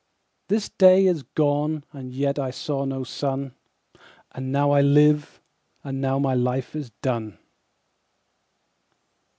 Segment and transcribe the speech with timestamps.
[0.49, 5.39] 5The day is gone and yet I saw no sun,6And now I live,
[5.83, 7.37] and now my life is done.